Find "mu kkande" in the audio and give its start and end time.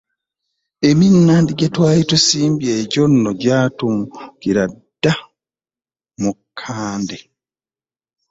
6.21-7.17